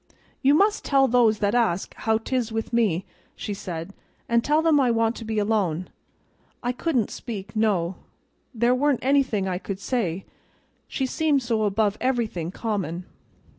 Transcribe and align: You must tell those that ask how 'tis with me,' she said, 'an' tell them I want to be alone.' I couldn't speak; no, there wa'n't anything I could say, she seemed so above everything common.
You 0.41 0.55
must 0.55 0.83
tell 0.83 1.07
those 1.07 1.37
that 1.37 1.53
ask 1.53 1.93
how 1.93 2.17
'tis 2.17 2.51
with 2.51 2.73
me,' 2.73 3.05
she 3.35 3.53
said, 3.53 3.93
'an' 4.27 4.41
tell 4.41 4.63
them 4.63 4.79
I 4.79 4.89
want 4.89 5.15
to 5.17 5.23
be 5.23 5.37
alone.' 5.37 5.91
I 6.63 6.71
couldn't 6.71 7.11
speak; 7.11 7.55
no, 7.55 7.97
there 8.51 8.73
wa'n't 8.73 9.03
anything 9.05 9.47
I 9.47 9.59
could 9.59 9.79
say, 9.79 10.25
she 10.87 11.05
seemed 11.05 11.43
so 11.43 11.65
above 11.65 11.99
everything 12.01 12.49
common. 12.49 13.05